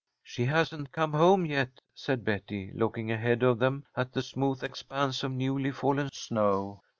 [0.23, 5.21] "She hasn't come home yet," said Betty, looking ahead of them at the smooth expanse
[5.21, 6.81] of newly fallen snow.